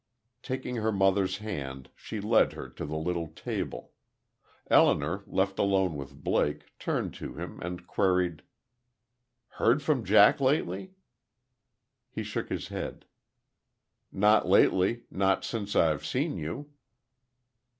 [0.41, 3.91] Taking her mother's hand, she led her to the little table.
[4.67, 8.41] Elinor, left alone with Blake, turned to him and queried:
[9.61, 10.95] "Heard from Jack lately?"
[12.09, 13.05] He shook his head.
[14.11, 15.03] "Not lately.
[15.11, 16.71] Not since I've seen you."